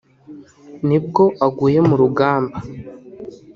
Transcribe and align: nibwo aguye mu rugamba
nibwo 0.87 1.23
aguye 1.45 1.79
mu 1.87 1.95
rugamba 2.01 2.57